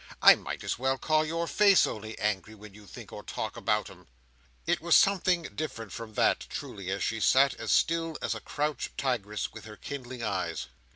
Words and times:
"I 0.19 0.33
might 0.33 0.63
as 0.63 0.79
well 0.79 0.97
call 0.97 1.23
your 1.23 1.45
face 1.45 1.85
only 1.85 2.17
angry, 2.17 2.55
when 2.55 2.73
you 2.73 2.87
think 2.87 3.11
or 3.11 3.21
talk 3.21 3.55
about 3.55 3.87
'em." 3.87 4.07
It 4.65 4.81
was 4.81 4.95
something 4.95 5.43
different 5.53 5.91
from 5.91 6.15
that, 6.15 6.47
truly, 6.49 6.89
as 6.89 7.03
she 7.03 7.19
sat 7.19 7.53
as 7.59 7.71
still 7.71 8.17
as 8.19 8.33
a 8.33 8.39
crouched 8.39 8.97
tigress, 8.97 9.53
with 9.53 9.65
her 9.65 9.77
kindling 9.77 10.23
eyes. 10.23 10.65